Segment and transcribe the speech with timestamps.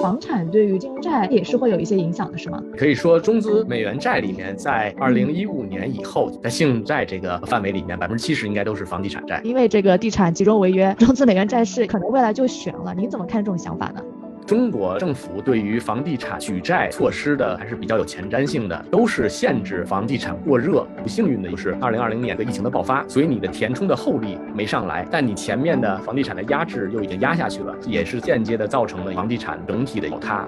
[0.00, 2.62] 房产对于金融债也是会有一些影响的，是吗？
[2.76, 9.40] 可以说，中资美元债里面，在二零一五年以后，在信用债这个范围里面，百分之七十应该都是房地产债。
[9.44, 12.94] 因为这个地产集中违约，中资美元债是可能未来就悬了。
[12.94, 14.02] 您怎么看这种想法呢？
[14.48, 20.88] 中国政府对于房地产举债措施的还是比较有前瞻性的，都是限制房地产过热。
[21.02, 30.46] 不幸运的就是二零二零年的疫情的爆发，所以你的填充的厚力没上来，但你前面的房地产的压制又已经压下去了，也是间接的造成了房地产整体的倒塌。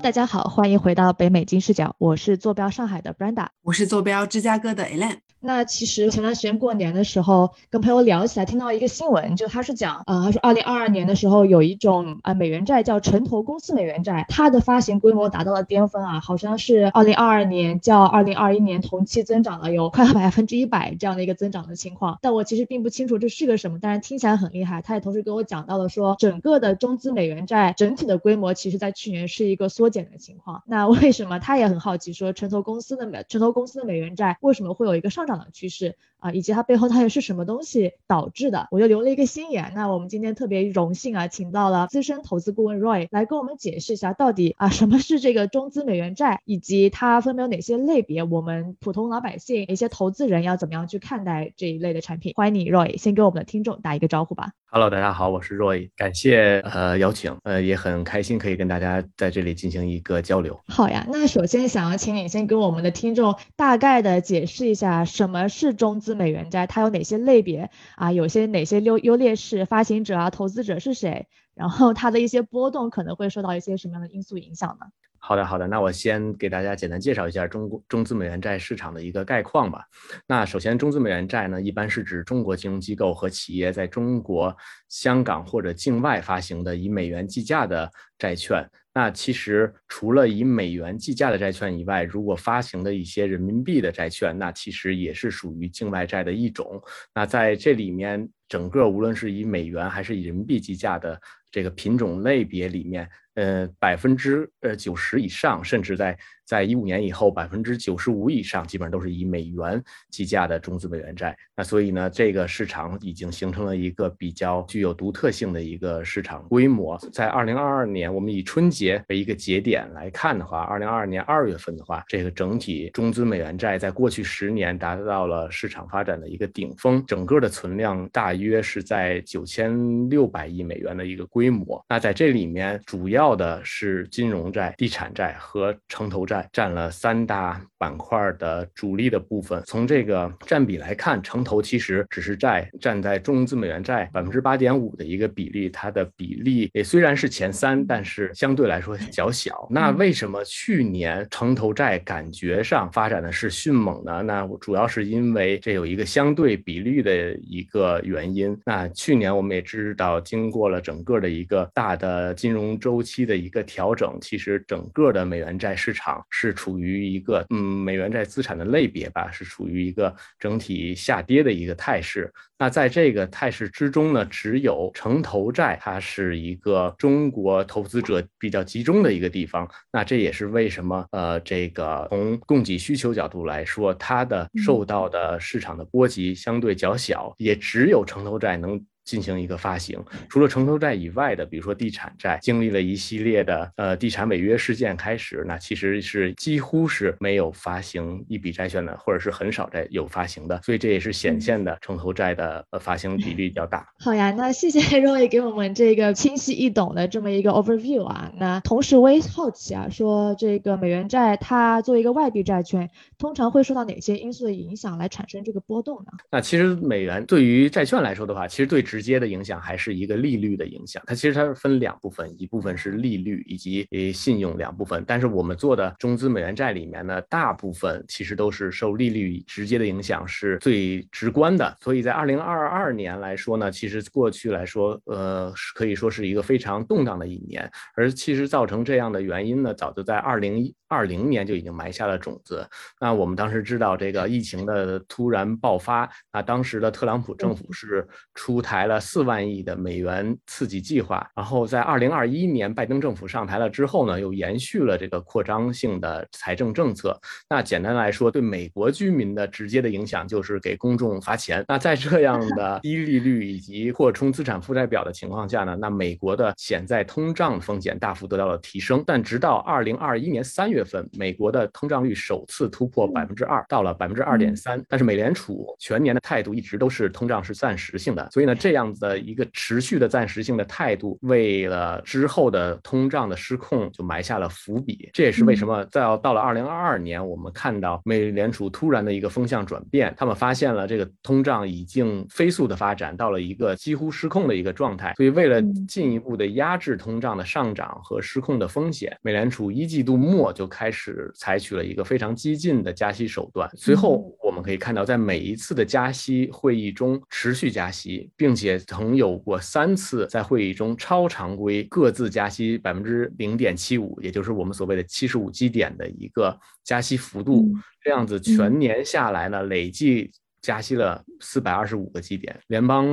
[0.00, 5.23] 大家好，欢迎回到北美金视角，我是坐标上海的 Brenda，我是坐标芝加哥的 Elaine。
[5.46, 22.18] 那其实前段时间过年的时候，跟朋友聊起来，听到一个新闻，就他是讲，呃，他说二零二二年的时候有一种啊美元债叫城投公司美元债，它的发行规模达到了巅峰啊，好像是二零二二年较二零二一年同期增长了有快百分之一百这样的一个增长的情况。
[22.22, 24.80] 但我其实并不清楚这是个什么，但是听起来很厉害。
[24.80, 30.62] 他也同时跟我讲到了说，整个的中资美元债整体的规模其实在去年是一个缩减的情况。
[30.64, 35.96] 那为什么他也很好奇，说城投公司的美城投公司的美元债为什么会有一个上涨的趋势？
[36.18, 38.68] 啊，以及它背后到底是什么东西导致的？
[38.70, 39.72] 我就留了一个心眼。
[39.74, 52.32] 那我们今天特别荣幸啊，请到了资深投资顾问 Roy 来跟我们解释一下，到底啊什么是这个中资美元债，以及它分别有哪些类别，我们普通老百姓一些投资人要怎么样去看待这一类的产品？
[52.34, 54.52] 欢迎你，Roy，先给我们的听众打一个招呼吧。
[54.74, 60.60] Hello，大家好，我是 Roy，感谢呃邀请，呃也很开心可以跟大家在这里进行一个交流。
[60.66, 68.10] 好呀，那首先想要请你先跟我们的听众大概的解释一下什么是中资美元债，它有哪些类别啊？
[68.10, 69.64] 有些哪些优优劣势？
[69.64, 71.28] 发行者啊，投资者是谁？
[71.54, 74.86] 然后它的一些波动可能会受到一些什么样的因素影响呢？
[75.26, 79.82] 好的，好的，那我先给大家简单介绍一下中国中资美元债市场的一个概况吧。
[80.26, 84.54] 那首先，中资美元债呢，一般是指中国金融机构和企业在中国、
[84.90, 88.68] 香港或者境外发行的以美元计价的债券。
[88.92, 96.82] 那其实除了以美元计价的债券以外，如果发行的一些人民币的债券，那其实也是属于境外债的一种。
[97.14, 101.20] 那在这里面，整个无论是以美元还是以人民币计价的
[101.50, 111.36] 这个品种类别里面，呃，百分之呃九十以上，甚至在在一五年以后，百分之九十五以上，基本上都是以美元计价的中资美元债。
[111.56, 116.98] 那所以呢，这个市场已经形成了一个比较具有独特性的一个市场规模。
[117.12, 131.82] 在二零二二年，我们以春节为一个节点来看的话，二零二二年二月份的话，这个整体中资美元债在过去十年达到了市场发展的一个顶峰，整个的存量大于约是在九千六百亿美元的一个规模。
[131.88, 139.62] 那在这里面，主要要的是金融债、地产债和城投债占了三大板块的主力的部分。
[139.66, 149.68] 从这个占比来看，城投其实只是债占在中资美元债百分之八点五的一个比例，它的比例也虽然是前三，但是相对来说较小。
[149.70, 154.22] 那为什么去年城投债感觉上发展的是迅猛呢？
[154.22, 158.54] 那主要是因为这有一个相对比率的一个原因。
[158.66, 163.14] 那去年我们也知道，经过了整个的一个大的金融周期。
[163.14, 172.32] 期的一个调整，其实整个的美元债市场是处于一个嗯美元债资产的类别吧，是处于一个整体下跌的一个态势。
[172.56, 179.68] 那在这个态势之中呢，只有城投债它是一个中国投资者比较集中的一个地方。
[179.92, 188.86] 那这也是为什么呃这个从供给需求角度来说，它的受到的市场的波及相对较小，也只有城投债能。
[189.04, 203.86] 进行一个发行，除了城投债以外的，比如说地产债，经历了一系列的呃地产违约事件开始，那其实是几乎是没有发行一笔债券的，或者是很少在有发行的，所以这也是显现的城投债的呃发行比例比较大。
[204.00, 208.32] 好呀，那谢谢 Roy 给我们这个清晰易懂的这么一个 overview 啊。
[208.38, 212.88] 那同时我也好奇啊，说这个美元债它作为一个外币债券，
[213.18, 216.12] 通常会受到哪些因素的影响来产生这个波动呢？
[216.30, 218.82] 那其实美元对于债券来说的话，其实对。
[218.94, 225.02] 直接的影响还是一个利率的影响，它其实它是分两部分，一部分是利率以及呃信用两部分。
[225.04, 231.76] 但是我们做的中资美元债里面呢，大部分其实都是受利率直接的影响是最直观的。
[231.80, 237.68] 所以在二零二二年来说呢，其实过去来说，呃，可以说是一个非常动荡的一年。
[237.96, 242.64] 而其实造成这样的原因呢，早就在二零二零年就已经埋下了种子。
[243.00, 248.06] 那我们当时知道这个疫情的突然爆发，那当时的特朗普政府是
[248.36, 248.83] 出台。
[248.84, 257.18] 来了四万亿的美元刺激计划，然后在二零二一年拜登政府上台了之后呢，又延续了这个扩张性的财政政策。
[257.48, 261.64] 那简单来说，对美国居民的直接的影响就是给公众发钱。
[261.66, 269.02] 那在这样的 低利率以及扩充资产负债表的情况下呢，那美国的潜在通胀风险大幅得到了提升。
[269.06, 274.84] 但直到二零二一年三月份，美国的通胀率首次突破百分之二，到了百分之二点三。
[274.90, 285.10] 但是美联储全年的态度一直都是通胀是暂时性的，所以呢，这样子的一个持续的暂时性的态度，为了之后的通胀的失控就埋下了伏笔。
[285.12, 303.68] 这也是为什么在到了二零二二年，我们看到美联储突然的一个风向转变，他们发现了这个通胀已经飞速的发展到了一个几乎失控的一个状态，所以为了进一步的压制通胀的上涨和失控的风险，美联储一季度末就开始采取了一个非常激进的加息手段。
[303.76, 317.72] 随后我们可以看到，在每一次的加息会议中持续加息，并且曾有过三次在会议中超常规各自加息百分之零点七五，也就是我们所谓的七十五基点的一个加息幅度。
[318.02, 320.30] 这样子全年下来呢，累计
[320.60, 323.06] 加息了四百二十五个基点，联邦。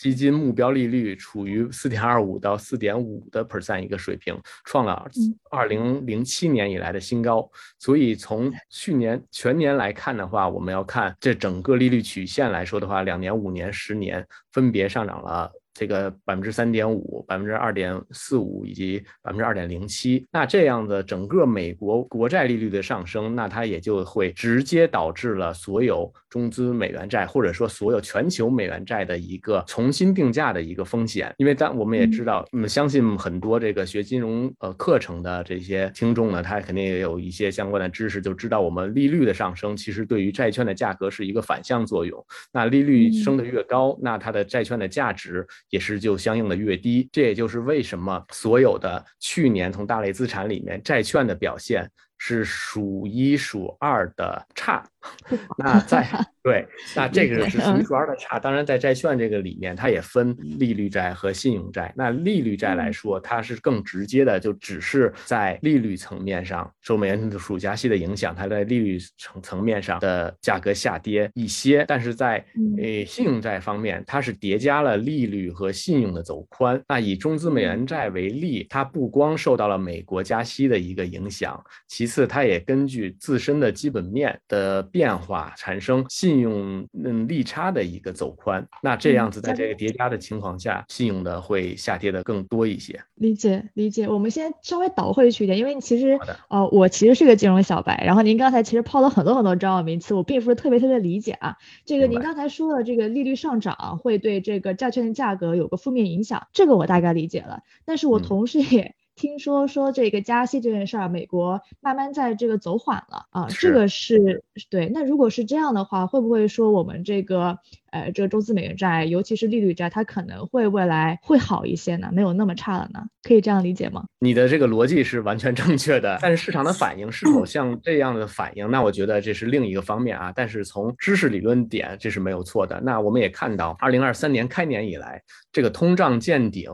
[0.00, 5.06] 基金目标利率处于四点二五到四点五的 percent 一个水平，创了
[5.50, 7.46] 二零零七年以来的新高。
[7.78, 15.52] 所以从去年全年来看的话，我们要看这整个利率曲线来说的话，两年、五年、十年分别上涨了。
[15.80, 31.34] 这个百分之三点五、百分之二点四五以及百分之二点零七，那这样的整个美国国债利率的上升，那它也就会直接导致了所有中资美元债或者说所有全球美元债的一个重新定价的一个风险。
[31.38, 42.22] 因为当我们也知道，嗯，相信很多这个学金融呃课程的这些听众呢，他肯定也有一些相关的知识，就知道我们利率的上升其实对于债券的价格是一个反向作用。
[42.52, 45.46] 那利率升得越高，那它的债券的价值。
[45.70, 51.90] 也是就相应的越低，这也就是为什么所有的去年从大类资产里面债券的表现
[52.22, 54.84] 是数一数二的差。
[55.56, 56.06] 那在
[56.44, 58.38] 对，那这个是数一数二的差。
[58.38, 61.90] 当然，在债券这个里面，它也分利率债和信用债。
[61.96, 71.82] 那利率债来说，它是更直接的，就只是在利率层面上受美联储加息的影响，它在利率层层面上的价格下跌一些。
[71.88, 72.44] 但是在
[72.78, 76.78] 呃信用债方面，它是叠加了利率和信用的走宽。
[76.86, 84.80] 那以中资美元债为例，它不光受到了美国加息的一个影响，其次它也根据自身的基本面的。
[84.92, 93.00] 变化产生信用嗯利差的一个走宽，那这样子在这个叠加的情况下，信用的会下跌的更多一些。
[93.14, 96.18] 理解理解，我们先稍微倒回去一点，因为其实
[96.48, 101.56] 呃我其实是个金融小白，然后您刚才其实抛了很多很多专有名词，我并不是特别特别理解啊。
[101.84, 108.96] 这个您刚才说的这个利率上涨会对这个债券的价格有个负面影响，这个我大概理解了，但是我同时也。
[109.20, 114.88] 听说说这个加息这件事儿，美国慢慢在这个走缓了啊，这个是对。
[114.94, 117.58] 那如果是这样的话，会不会说我们这个
[117.90, 122.08] 呃这个中资美元债，尤其是利率债，它可能会未来会好一些呢？
[122.14, 123.04] 没有那么差了呢？
[123.22, 124.06] 可以这样理解吗？
[124.20, 128.70] 你的这个逻辑是完全正确的，但是市场的反应是否 像这样的反应？
[128.70, 130.32] 那我觉得这是另一个方面啊。
[130.34, 132.80] 但是从知识理论点，这是没有错的。
[132.80, 135.22] 那我们也看到，二零二三年开年以来，
[135.52, 136.70] 这个通胀见顶。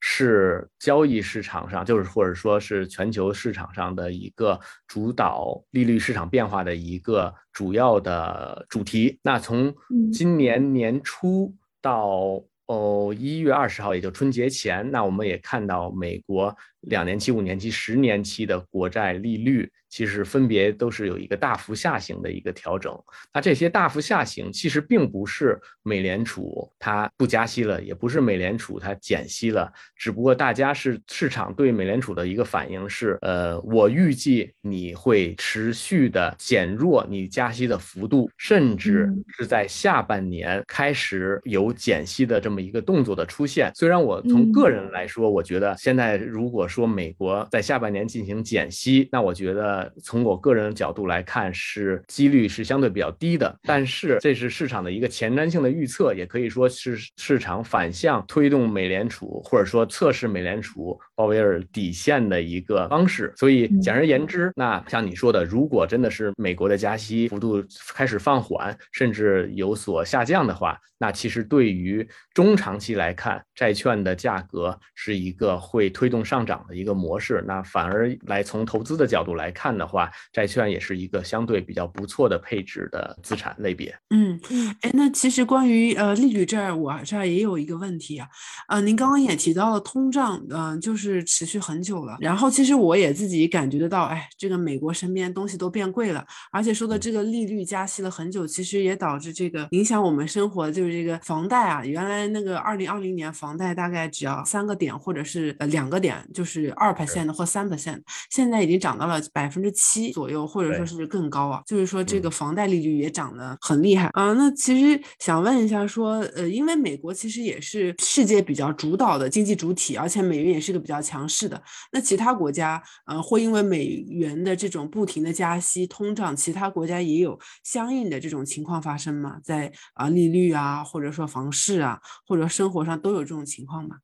[0.00, 9.18] 是交易市场上，就是或者说是全球市场上的一个主导利率市场变化的一个主要的主题。
[9.22, 9.74] 那从
[10.12, 19.70] 今年年初到哦一月二十号，也就春节前，那我们也看到美国两年期、五年期、十年期的国债利率。
[19.90, 22.96] 其实分别都是有一个大幅下行的一个调整，
[23.34, 43.72] 那这些大幅下行其实并不是美联储它不加息了，也不是美联储它减息了，只不过大家是市场对美联储的一个反应是，呃，我预计你会持续的减弱你加息的幅度，甚至是在下半年开始有减息的这么一个动作的出现。
[43.74, 49.92] 虽然我从个人来说，我觉得现在如果说美国在下半年进行减息，那我觉得。
[50.02, 63.30] 从我个人角度来看，是几率是相对比较低的，但是这是市场的一个前瞻性的预测，也可以说是市场反向推动美联储，或者说测试美联储鲍威尔底线的一个方式。
[63.36, 67.62] 所以简而言之，那像你说的，如果真的是美国的加息幅度
[67.94, 77.44] 开始放缓，甚至有所下降的话，那其实对于中长期来看，债券的价格是一个会推动上涨的一个模式。
[77.46, 83.94] 那反而来从投资的角度来看的话，债券也是一个相对比较不错的配置的资产类别。
[84.08, 88.26] 嗯嗯，哎，那其实关于呃利率这儿，我这儿也有一个问题啊。
[88.68, 92.16] 呃，您刚刚也提到了通胀，嗯，就是持续很久了。
[92.20, 108.00] 然后其实我也自己感觉得到，哎，这个美国身边东西都变贵了，而且说的这个利率加息了很久，其实也导致这个影响我们生活，就是这个房贷啊，原来那个二零二零年房贷大概只要三个点或者是呃两个点，就是二 percent 或三 percent，
[108.30, 111.62] 现在已经涨到了百分之七左右，或者说是更高啊。
[111.66, 114.32] 就是说这个房贷利率也涨得很厉害啊。
[114.34, 121.62] 那其实想问一下，说呃，因为美国其实也是世界比较主导的经济主体，而且美元也是个比较强势的。
[121.92, 129.38] 那其他国家呃会因为美元的这种不停的加息、通胀，其他国家也有相应的这种情况发生吗？
[129.42, 133.96] 在啊利率啊，或者说房市啊，或者生活上都有这种情况吗？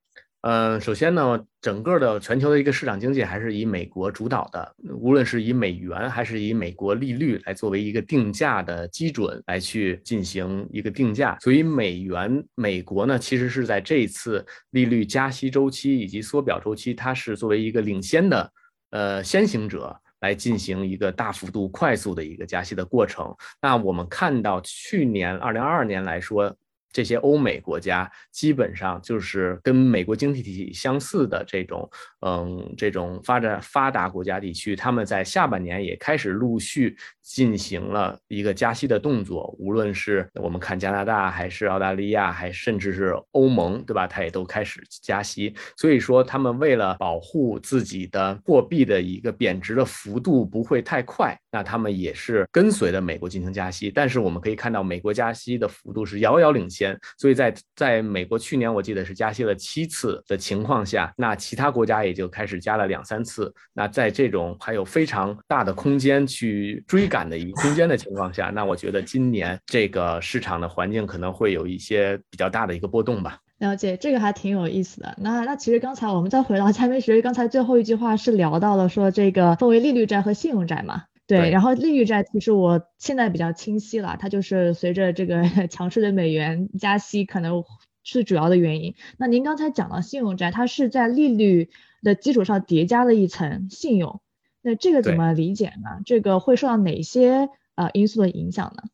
[0.49, 18.53] 嗯，首先呢，整个的全球的一个市场经济还是以美国主导的，无论是以美元还是以美国利率来作为一个定价的基准来去进行一个定价，所以美元美国呢，其实是在这一次利率加息周期以及缩表周期，它是作为一个领先的
[18.91, 23.35] 呃先行者来进行一个大幅度快速的一个加息的过程。
[23.61, 26.57] 那我们看到去年二零二二年来说。
[26.97, 31.87] 这些欧美国家基本上就是跟美国经济体系相似的这种，
[32.25, 39.55] 嗯，这种发展发达国家地区，他们在下半年也开始陆续进行了一个加息的动作。
[39.59, 44.07] 无论是我们看加拿大，还是澳大利亚，还甚至是欧盟，对吧？
[44.07, 45.55] 它也都开始加息。
[45.76, 53.91] 所以说，他们为了保护自己的货币的一个贬值的幅度不会太快，那他们也是跟随着美国进行加息。
[53.91, 56.86] 但是我们可以看到，美国加息的幅度是遥遥领先。
[57.16, 63.52] 所以在在美国去年我记得是加息了七次的情况下，那其他国家也就开始加了两三次。
[63.73, 73.38] 那在这种还有非常大的空间去追赶的一个空间的情况下，那我觉得今年这个市场的环境可能会有一些比较大的一个波动吧。
[73.59, 75.16] 了解，这个还挺有意思的。
[75.19, 81.05] 那那其实刚才我们再回到加密学，刚才最后一句话是聊到了说这个分为利率债和信用债嘛？
[81.26, 87.64] 对，然后利率债其实我现在比较清晰了，它就是随着这个 强势的美元加息，可能
[88.04, 88.95] 是主要的原因。
[89.18, 91.71] 那您刚才讲到信用债，它是在利率
[92.02, 94.21] 的基础上叠加了一层信用，
[94.62, 96.00] 那这个怎么理解呢？
[96.04, 98.85] 这个会受到哪些呃因素的影响呢？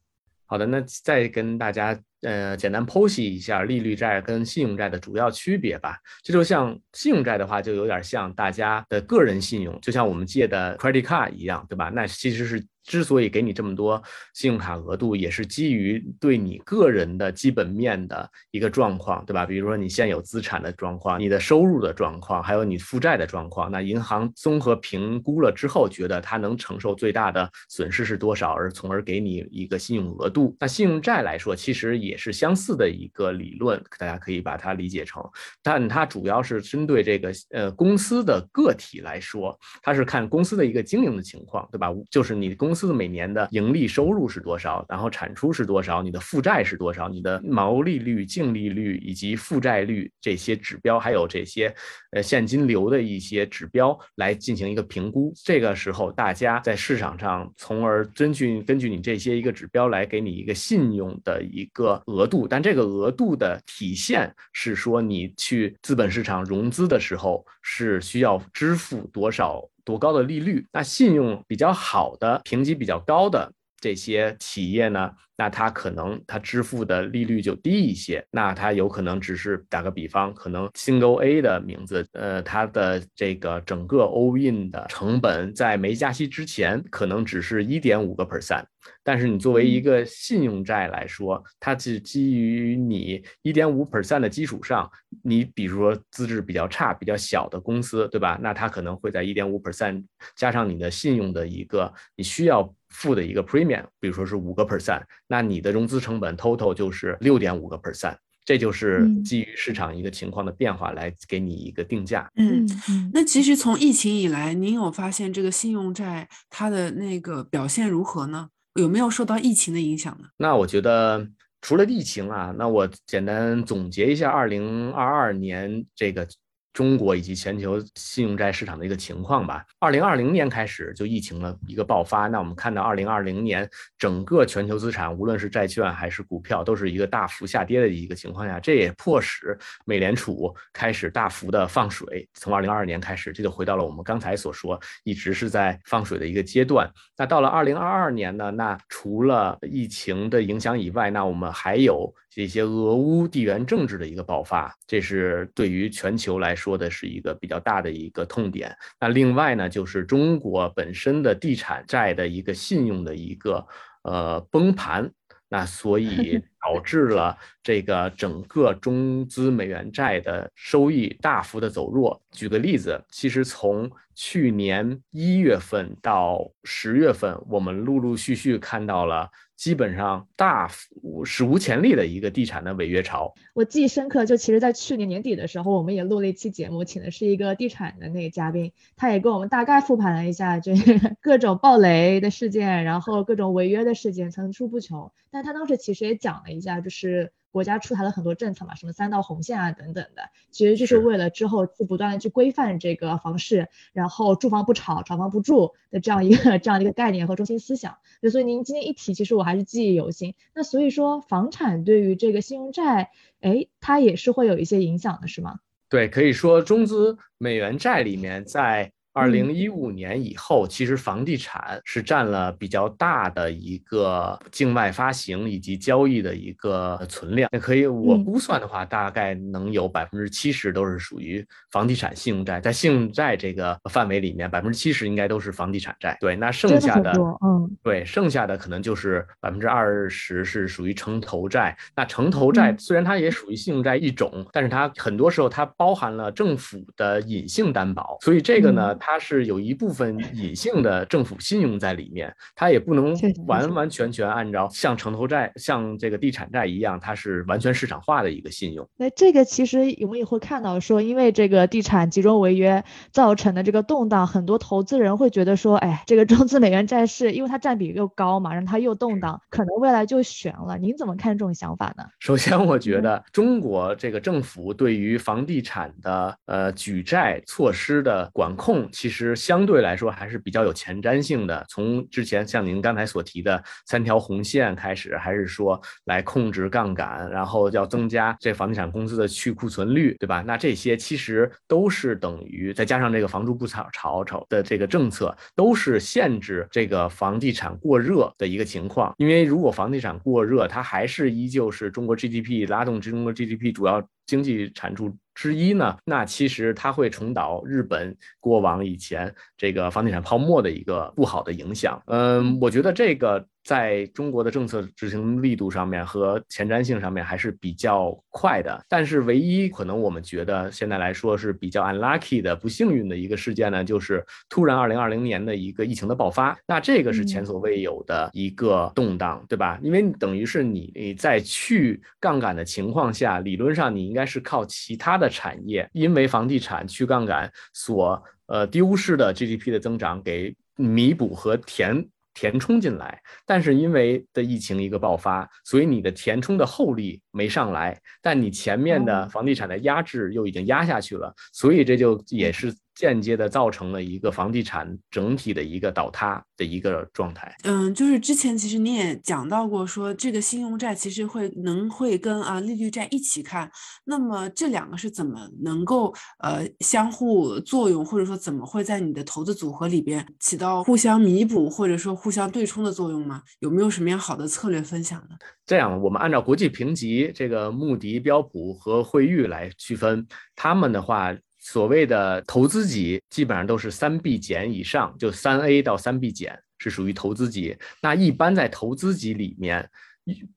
[0.46, 2.00] 好的，那再跟大家。
[2.22, 5.98] 呃，简单剖析一下利率债跟信用债的主要区别吧。
[6.22, 11.90] 这就像信用债的话，就有点像大家的个人信用，就像我们借的 credit card 一样，对吧？
[11.94, 12.64] 那其实是。
[12.84, 14.02] 之所以给你这么多
[14.34, 19.46] 信用卡额度，也是基于对你个人的基本面的一个状况，对吧？
[19.46, 23.70] 比如说你现有资产的状况、你的收入的状况，还有你负债的状况。
[23.70, 30.56] 那银行综合评估了之后，觉得它能承受最大的损失是多少，而从而给你一个信用额度。
[30.58, 35.22] 那信用债来说，其实也是相似的一个理论，大家可以把它理解成，
[35.62, 41.92] 但它主要是针对这个呃公司的个体来说，它是看公司的一个经营的情况，对吧？
[42.10, 44.82] 就是你公公司的每年的盈利收入是多少？
[44.88, 46.02] 然后产出是多少？
[46.02, 47.06] 你的负债是多少？
[47.06, 51.74] 你的毛利率、净利率以及负债率这些指标，还有这些
[52.12, 55.34] 呃现金流的一些指标来进行一个评估。
[55.44, 62.48] 这个时候，大家在市场上，从而根据根据你这些一个指标来给你一个信用的一个额度。
[62.48, 69.62] 但这个额度的体现是说，你去资本市场融资的时候是需要支付多少？
[69.84, 70.66] 多高的利率？
[70.72, 75.10] 那信用比较好的、评级比较高的这些企业呢？
[75.34, 78.24] 那它可能它支付的利率就低一些。
[78.30, 88.64] 那它有可能只是打个比方，可能 Single A 的名字，呃，它的这个整个 All In 的成本在没加息之前，可能只是一点五个 percent。
[89.02, 94.88] 但是你作为一个信用债来说，它是基于你一点五 percent 的基础上，
[95.24, 98.38] 你比如说资质比较差、比较小的公司，对吧？
[98.40, 100.04] 那它可能会在一点五 percent
[100.36, 108.16] 加上你的信用的一个你需要付的一个 premium，比如说是五个 percent，那你的融资成本 total 就是六点五个 percent。
[108.44, 112.28] 这就是基于市场一个情况的变化来给你一个定价。
[112.34, 112.66] 嗯，
[113.14, 118.48] 那其实从疫情以来，您有发现这个信用债它的那个表现如何呢？
[118.74, 120.26] 有没有受到疫情的影响呢？
[120.38, 121.24] 那我觉得
[121.60, 126.26] 除了疫情啊，那我简单总结一下二零二二年这个
[126.72, 129.64] 中国以及全球信用债市场的一个情况吧。
[129.78, 142.28] 二零二零年开始就疫情的一个爆发，那我们看到二零二零年整个全球资产，无论是债券还是股票，都是一个大幅下跌的一个情况下，这也迫使美联储开始大幅的放水。
[142.34, 146.90] 从二零二二年开始，这就回到了我们刚才所说，一直是在放水的一个阶段。
[147.16, 148.50] 那到了二零二二年呢？
[148.50, 158.74] 那除了疫情的影响以外，那我们还有这些俄乌地缘政治的一个爆发，这是对于全球来说的是一个比较大的一个痛点。
[158.98, 163.66] 那另外呢，就是中国本身的地产债的一个信用的一个
[164.04, 165.10] 呃崩盘，
[165.50, 172.22] 那所以 导致了这个整个中资美元债的收益大幅的走弱。
[172.30, 179.28] 举个例子，其实从去年一月份到十月份，我们陆陆续续看到了
[179.62, 183.32] 基本上大幅史无前例的一个地产的违约潮。
[183.54, 195.12] 我记忆深刻，就其实，在去年年底的时候，我们也录了一期节目，请的是一个地产的那个嘉宾，他也跟我们大概复盘了一下，就是各种暴雷的事件，然后各种违约的事件层出不穷。
[195.30, 197.32] 但他当时其实也讲了一下，就是。
[197.52, 207.98] 国家出台了很多政策嘛，什么三道红线啊等等的，其实就是为了之后去不断的去规范这个房市，然后住房不炒，炒房不住的这样一个这样的一个概念和中心思想。
[208.30, 210.34] 所以您今天一提，其实我还是记忆犹新。
[210.54, 215.60] 那所以说，房产对于这个信用债，哎，它也是会有一些影响的，是吗？
[215.88, 218.92] 对，可以说中资美元债里面在。
[219.14, 227.50] 二零一五年以后，其实房地产是占了比较大的一个境外发行以及交易的一个存量。
[227.52, 232.58] 那可以，我估算的话，大概能有百分之七十都是属于房地产信用债。
[232.58, 236.16] 在信用债这个范围里面，百分之七十应该都是房地产债。
[236.18, 237.12] 对，那剩下的，
[237.44, 241.76] 嗯，对，剩下的可能就是百分之二十是属于城投债。
[241.94, 248.96] 那城投债虽然它也属于信用债一种，但是它很多时候它包含了政府的隐性担保，所以这个呢。
[249.04, 253.12] 它是有一部分隐性的政府信用在里面，它也不能
[253.48, 258.88] 完完全全按照像城投债、像这个地产债一样，它是完全市场化的一个信用。
[258.96, 270.78] 那这个其实我们也会看到说，因为这个地产集中违约造成的这个动荡，很多投资人会觉得说，哎，这个中资美元债市，因为它占比又高嘛，让它又动荡，可能未来就悬了。
[270.78, 272.04] 您怎么看这种想法呢？
[272.20, 278.88] 首先，我觉得中国这个政府对于房地产的呃举债措施的管控。
[278.92, 281.64] 其实相对来说还是比较有前瞻性的。
[281.68, 290.44] 从之前像您刚才所提的三条红线开始，还是说来控制杠杆，然后要增加这房地产公司的去库存率，对吧？
[290.46, 299.14] 那这些其实都是等于再加上这个房住不炒炒炒的这个政策，都是限制这个房地产过热的一个情况。
[299.16, 305.16] 因为如果房地产过热，它还是依旧是中国 GDP 拉动中国 GDP 主要经济产出。
[305.34, 312.02] 之一呢，那其实它会重蹈日本过往以前这个房地产泡沫的一个不好的影响。
[312.06, 313.46] 嗯，我觉得这个。
[313.64, 329.78] 在中国的政策执行力度上面和前瞻性上面还是比较快的，但是唯一可能我们觉得现在来说是比较 unlucky 的不幸运的一个事件呢，就是突然二零二零年的一个疫情的爆发，那这个是前所未有的一个动荡，对吧？
[329.80, 342.06] 因为等于是你在去杠杆的情况下，理论上你应该是靠其他的产业，因为房地产去杠杆所呃丢失的 GDP 的增长给弥补和填。
[342.34, 352.74] 填充进来，但是因为的疫情一个爆发，所以你的填充的厚利没上来，但你前面的房地产的压制又已经压下去了，所以这就也是。
[352.94, 357.54] 间接的造成了一个房地产整体的一个倒塌的一个状态。
[357.64, 363.70] 嗯，就是之前其实你也讲到过，说这个信用债其实会能会跟啊利率债一起看。
[364.04, 373.42] 那么这两个是怎么能够呃相互作用，或者说怎么会在你的投资组合里边起到互相弥补或者说互相对冲的作用吗？
[373.60, 375.36] 有没有什么样好的策略分享呢？
[375.64, 381.34] 这样，我们按照国际评级这个穆迪、标普和惠誉来区分，他们的话。
[381.64, 387.78] 所谓的投资级基本上都是三 B 减以上，就三 A 到三 B 减是属于投资级。
[388.02, 389.88] 那一般在投资级里面，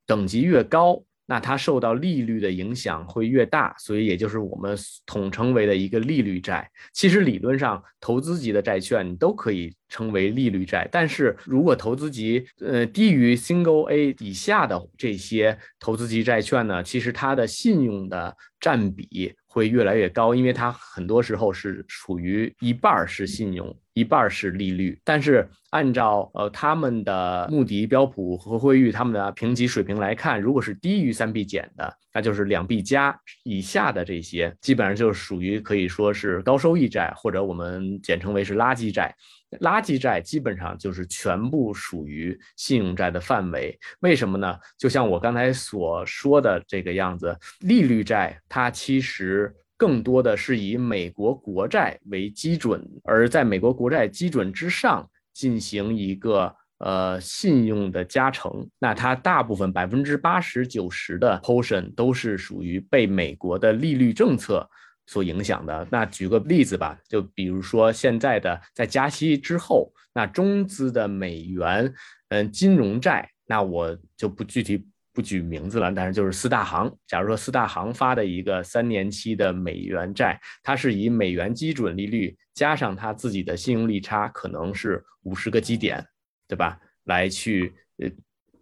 [0.07, 0.99] 等级越高。
[1.25, 6.69] 那它受到利率的影响会越大，所以也就是我们统称为的一个利率债。
[6.93, 23.75] 其实理论上，投资级的债券都可以称为利率债，但是如果投资级呃低于 Single A 以下的这些投资级债券呢，其实它的信用的占比会越来越高，因为它很多时候是属于一半是信用。
[23.95, 24.99] 一半是利率。
[25.03, 39.15] 但是按照呃他们的穆迪、标普和惠誉他们的评级水平来看，如果是低于三 B 减的，那就是两 B 加以下的这些，基本上就属于可以说是高收益债，或者我们简称为是垃圾债。
[39.61, 43.77] 垃圾债基本上就是全部属于信用债的范围。
[44.01, 44.57] 为什么呢？
[44.77, 58.67] 就像我刚才所说的这个样子，利率债它其实更多的是以美国国债为基准，而在美国国债基准之上进行一个呃信用的加成。
[58.79, 64.69] 那它大部分百分之八十九十的 portion 都是属于被美国的利率政策。
[65.07, 71.93] 所影响的那举个例子吧，就比如说现在的在加息之后，那中资的美元
[72.29, 74.83] 嗯金融债，那我就不具体
[75.15, 86.05] 不举名字了，但是就是四大行，假如说四大行发的一个三年期的美元债，它是以美元基准利率加上它自己的信用利差，可能是五十个基点，
[86.47, 86.77] 对吧？
[87.05, 88.11] 来去呃。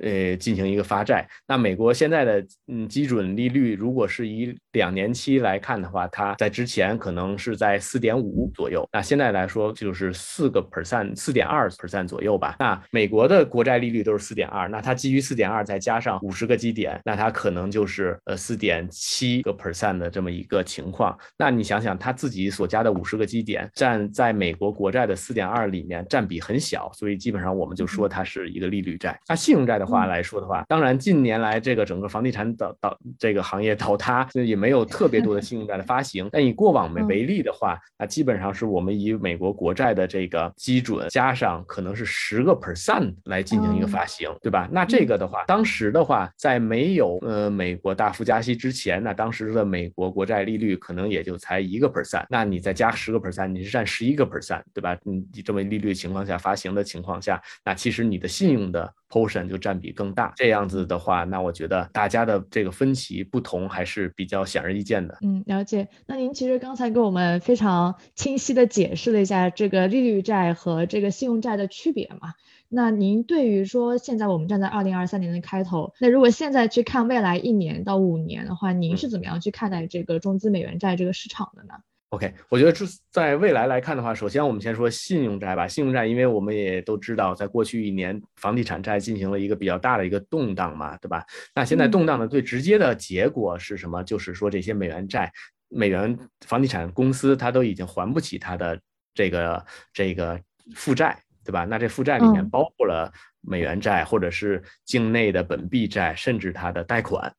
[0.04, 1.26] 呃，进行一个发债。
[1.48, 8.86] 那美国现在的嗯基准利率，如果是以两年期来看的话，它在之前可能是在四点五左右。
[8.92, 12.58] 那现在来说就是四个 percent，四点二 percent 左右吧。
[12.60, 21.18] 那美国的国债利率都是四点二，那它基于四点二再加上五十个基点，那它可能就是呃四点七个 percent 的这么一个情况。
[21.38, 29.18] 那你想想，它自己所加的五十个基点占在美国国债的四点二里面占比很小，所以基本上我们就说它是一个利率债。
[29.30, 29.88] 那信用债的。
[29.93, 36.30] 话来说的话，当然近年来这个整个房地产倒倒这个行业倒塌，也没有特别多的信用债的发行。
[36.32, 44.68] 但以过往为为例的话，那基本上是我们以美国国债的这个基准加上可能是十个 percent 来进行一个发行，对吧？
[44.72, 52.26] 那这个的话，当时的话，在没有呃美国大幅加息之前，那当时的美国国债利率可能也就才一个 percent。
[52.30, 54.98] 那你再加十个 percent，你是占十一个 percent，对吧？
[55.04, 65.16] 你你这么利率情况下发行的情况下，那其实你的信用的 portion 就占比更大，这样子的话，那我觉得大家的这个分歧不同还是比较显而易见的。
[65.22, 65.88] 嗯，了解。
[66.08, 72.34] 那您其实刚才给我们非常清晰的解释了一下这个利率债和这个信用债的区别嘛？
[72.70, 81.76] 那您对于说现在我们站在二零二三年的开头，那如果现在去看未来一年到五年的话，您是怎么样去看待这个中资美元债这个市场的呢
[82.14, 85.68] ？OK，我觉得这在未来来看的话，首先我们先说信用债吧。
[85.68, 91.26] 信用债，因为我们也都知道，在过去一年，房地产债进行了一个比较大的一个动荡嘛，对吧？
[91.56, 94.04] 那现在动荡的最直接的结果是什么？
[94.04, 95.32] 就是说这些美元债、
[95.70, 98.80] 美元房地产公司，它都已经还不起它的
[99.16, 100.40] 这个这个
[100.76, 101.66] 负债，对吧？
[101.66, 107.34] 那这负债里面包括了美元债，或者是境内的本币债，甚至它的贷款。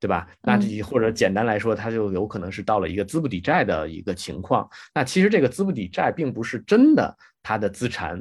[0.00, 0.26] 对吧？
[0.40, 4.68] 那这或者简单来说，它就有可能是到了一个资不抵债的一个情况。
[4.94, 8.20] 那其实这个资不抵债并不是真的，它的资产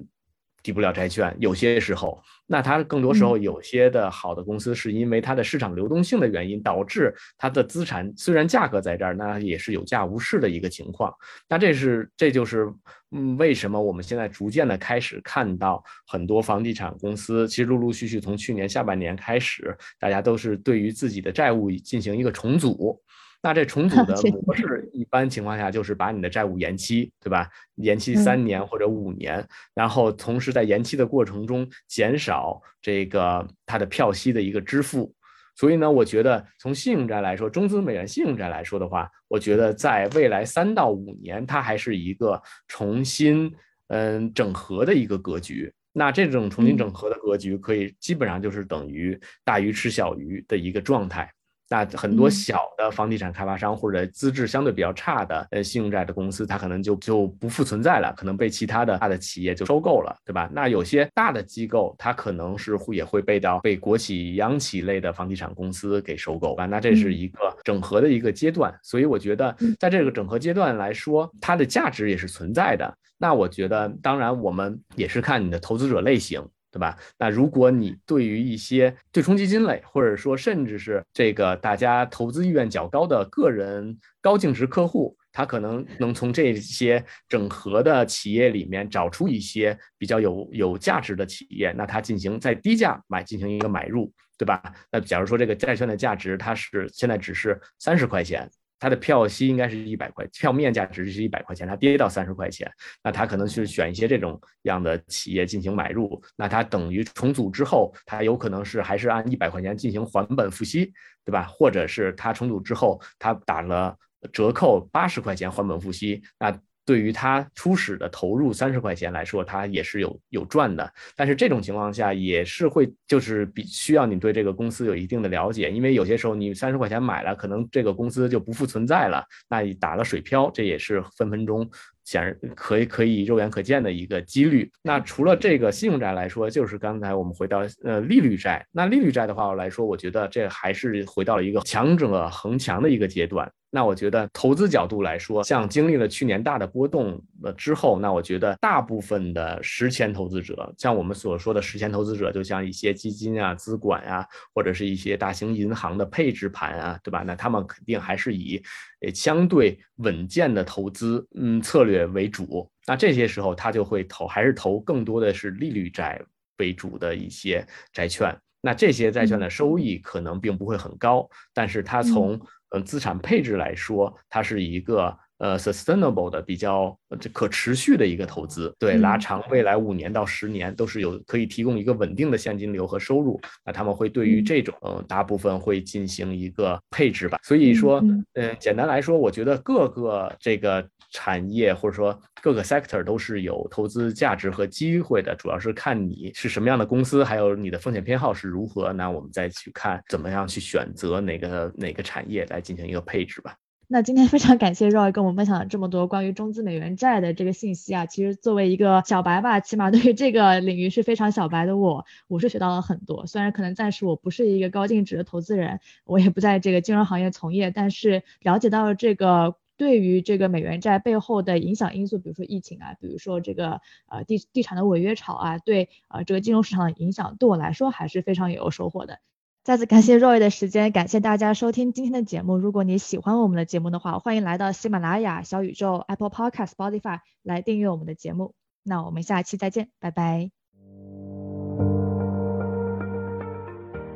[0.69, 1.35] 抵不了债券。
[1.39, 11.11] 有些时候，那它更多时候有些的好的公司是因为它的市场流动性的原因，导致它的资产虽然价格在这儿，那也是有价无市的一个情况。
[11.47, 12.71] 那这是这就是。
[13.11, 23.01] 嗯，为什么我们现在逐渐的开始看到很多房地产公司，其实陆陆续续从去年下半年开始，大家都是对于自己的债务进行一个重组。
[23.41, 24.13] 那这重组的
[24.45, 27.49] 模式，一般情况下就是把你的债务延期，对吧？
[27.75, 35.13] 延期三年或者五年，然后同时在延期的过程中减少这个它的票息的一个支付。
[35.55, 43.53] 所以呢，我觉得从信用债来说，中资美元信用债来说的话，我觉得在未来三到五年，它还是一个重新
[43.87, 45.71] 嗯整合的一个格局。
[45.91, 51.29] 那这种重新整合的格局，可以基本上就是等于大鱼吃小鱼的一个状态。
[51.69, 60.49] 那很多小的房地产开发商或者资质相对比较差的呃信用债的公司，它可能就就不复存在了，可能被其他的大的企业就收购了，对吧？
[60.51, 66.65] 那有些大的机构，它可能是会也会被到被国企、央企类的房地产公司给收购啊。
[66.65, 72.91] 那这是一个整合的一个阶段，所以我觉得在这个整合阶段来说，它的价值也是存在的。
[73.17, 76.41] 那我觉得，当然我们也是看你的投资者类型。
[76.71, 76.97] 对吧？
[77.17, 94.61] 那如果你对于一些对冲基金类，或者说甚至是这个大家投资意愿较高的个人高净值客户，他可能能从这些整合的企业里面找出一些比较有有价值的企业，那他进行在低价买进行一个买入，对吧？
[94.91, 98.49] 那假如说这个债券的价值它是现在只是三十块钱。
[98.79, 102.71] 它的票息应该是一百块，票面价值是一百块钱，它跌到三十块钱，
[103.03, 110.93] 那它可能是选一些这种样的企业进行买入，那它等于重组之后，它有可能是还是按一百块钱进行还本付息，
[111.25, 111.43] 对吧？
[111.43, 113.95] 或者是它重组之后，它打了
[114.31, 116.57] 折扣八十块钱还本付息，那。
[116.89, 120.91] 对于他初始的投入三十块钱来说，他也是有有赚的。
[121.15, 131.69] 但是这种情况下也是会就是比需要你对这个公司有一定的了解，因为有些时候你三十块钱买了，可能这个公司就不复存在了，那你打了水漂，这也是分分钟。
[132.05, 134.67] 显然可以可以肉眼可见的一个几率。
[134.81, 138.65] 那除了这个信用债来说，就是刚才我们回到呃利率债。
[138.71, 143.47] 那利率债的话来说，我觉得这还是回到了一个强者恒强的一个阶段。
[143.71, 157.23] 那我觉得投资角度来说，像经历了去年大的波动了之后，那我觉得大部分的实钱投资者，像我们所说的实钱投资者，就像一些基金啊、资管啊，或者是一些大型银行的配置盘啊，对吧？
[157.25, 158.61] 那他们肯定还是以
[159.01, 162.69] 呃相对稳健的投资嗯策略为主。
[162.87, 166.19] 那这些时候他就会投，还是投更多的是利率债
[166.57, 168.35] 为主的一些债券。
[168.61, 172.37] 那这些债券的收益可能并不会很高，但是它从
[172.69, 183.39] 呃，资产配置来说，它是一个呃 sustainable 的比较这可持续的一个投资，对，拉长未来五年到十年都是有可以提供一个稳定的现金流和收入。
[183.65, 187.39] 那他们会对于这种呃大部分会进行一个配置吧。
[187.43, 188.03] 所以说，
[188.35, 198.91] 嗯，简单来说，我觉得各个这个产业或者说各个 sector 都是有投资价值和机会的，主要是看你是什么样的公司，还有你的风险偏好是如何。
[198.93, 203.55] 那我们再去看怎么样去选择哪个哪个产业来进行一个配置吧。
[203.91, 208.05] 那今天非常感谢 Roy 跟我们分享了这么多关于中资美元债的这个信息啊。
[208.05, 213.25] 其实作为一个小白吧，起码对于这个领域是非常小白的我，我是学到了很多。
[213.25, 219.55] 虽然可能暂时我不是一个高净值的投资人，我也不在这个金融行业从业，但是了解到了这个。
[219.75, 229.19] 对于这个美元债背后的影响因素，比如说疫情啊，比如说这个呃地地产的违约潮啊，对呃这个金融市场的影响，对我来说还是非常有收获的。
[229.63, 232.57] 再次感谢 Roy 的时间，感谢大家收听今天的节目。
[232.57, 238.53] 如果你喜欢我们的节目的话，欢迎来到喜马拉雅、小宇宙、Apple Podcast、Spotify 来订阅我们的节目。
[238.83, 240.49] 那我们下期再见，拜拜。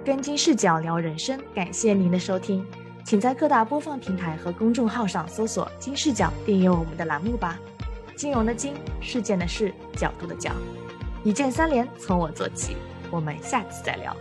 [0.03, 2.65] 跟金视角聊人生，感谢您的收听。
[3.05, 7.59] 请在各大播放平台和公众号上搜索“金视角”，订阅我们的栏目吧。
[8.15, 10.51] 金融的金，事件的事，角度的角，
[11.23, 12.75] 一键三连，从我做起。
[13.11, 14.15] 我们下次再聊。